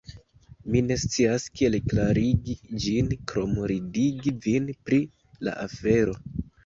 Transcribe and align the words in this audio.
Mi 0.75 0.79
ne 0.85 0.95
scias 1.01 1.43
kiel 1.59 1.75
klarigi 1.91 2.55
ĝin 2.85 3.11
krom 3.33 3.53
ridigi 3.73 4.35
vin 4.47 4.67
pri 4.89 5.01
la 5.49 5.55
afero 5.67 6.19